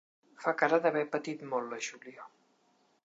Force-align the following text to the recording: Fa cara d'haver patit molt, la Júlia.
Fa 0.45 0.53
cara 0.61 0.79
d'haver 0.85 1.03
patit 1.15 1.45
molt, 1.51 1.71
la 1.75 1.79
Júlia. 1.89 2.27